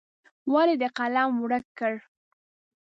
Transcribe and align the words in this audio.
ولې 0.53 0.75
دې 0.81 0.89
قلم 0.97 1.31
ورک 1.43 1.65
کړ. 1.79 1.93